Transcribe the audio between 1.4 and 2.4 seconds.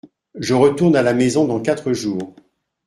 dans quatre jours.